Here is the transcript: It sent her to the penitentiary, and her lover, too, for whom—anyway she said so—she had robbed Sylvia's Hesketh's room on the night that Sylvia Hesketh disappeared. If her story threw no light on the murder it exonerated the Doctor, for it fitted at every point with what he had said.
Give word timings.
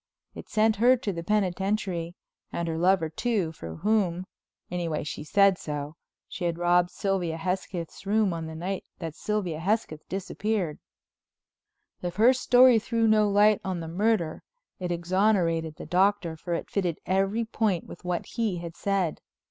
It 0.33 0.49
sent 0.49 0.77
her 0.77 0.97
to 0.97 1.13
the 1.13 1.21
penitentiary, 1.21 2.15
and 2.51 2.67
her 2.67 2.79
lover, 2.79 3.07
too, 3.07 3.51
for 3.51 3.75
whom—anyway 3.75 5.03
she 5.03 5.23
said 5.23 5.59
so—she 5.59 6.43
had 6.43 6.57
robbed 6.57 6.89
Sylvia's 6.89 7.41
Hesketh's 7.41 8.03
room 8.07 8.33
on 8.33 8.47
the 8.47 8.55
night 8.55 8.83
that 8.97 9.13
Sylvia 9.13 9.59
Hesketh 9.59 10.09
disappeared. 10.09 10.79
If 12.01 12.15
her 12.15 12.33
story 12.33 12.79
threw 12.79 13.07
no 13.07 13.29
light 13.29 13.61
on 13.63 13.79
the 13.79 13.87
murder 13.87 14.41
it 14.79 14.91
exonerated 14.91 15.75
the 15.75 15.85
Doctor, 15.85 16.35
for 16.35 16.55
it 16.55 16.67
fitted 16.71 16.97
at 17.05 17.17
every 17.19 17.45
point 17.45 17.83
with 17.85 18.03
what 18.03 18.25
he 18.25 18.57
had 18.57 18.75
said. 18.75 19.21